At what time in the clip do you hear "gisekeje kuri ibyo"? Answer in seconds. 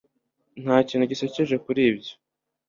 1.11-2.13